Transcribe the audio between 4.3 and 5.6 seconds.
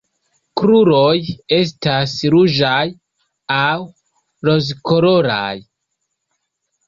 rozkoloraj.